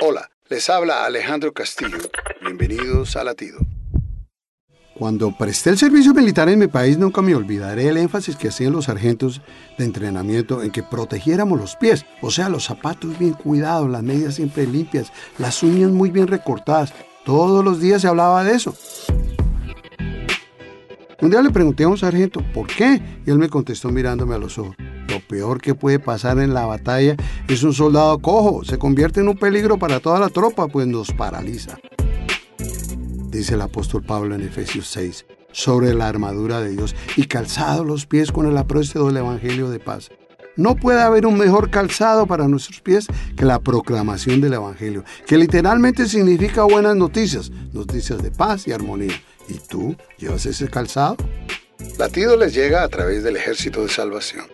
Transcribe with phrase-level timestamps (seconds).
[0.00, 1.98] Hola, les habla Alejandro Castillo.
[2.40, 3.58] Bienvenidos a Latido.
[4.94, 8.74] Cuando presté el servicio militar en mi país nunca me olvidaré el énfasis que hacían
[8.74, 9.42] los sargentos
[9.76, 14.36] de entrenamiento en que protegiéramos los pies, o sea, los zapatos bien cuidados, las medias
[14.36, 16.94] siempre limpias, las uñas muy bien recortadas.
[17.24, 18.76] Todos los días se hablaba de eso.
[21.20, 24.38] Un día le pregunté a un sargento por qué y él me contestó mirándome a
[24.38, 24.76] los ojos.
[25.08, 27.16] Lo peor que puede pasar en la batalla
[27.48, 28.64] es un soldado cojo.
[28.64, 31.78] Se convierte en un peligro para toda la tropa, pues nos paraliza.
[33.30, 38.06] Dice el apóstol Pablo en Efesios 6, sobre la armadura de Dios y calzado los
[38.06, 40.10] pies con el aprosto del Evangelio de paz.
[40.56, 45.38] No puede haber un mejor calzado para nuestros pies que la proclamación del Evangelio, que
[45.38, 49.14] literalmente significa buenas noticias, noticias de paz y armonía.
[49.48, 51.16] ¿Y tú llevas ese calzado?
[51.96, 54.46] Latido les llega a través del ejército de salvación.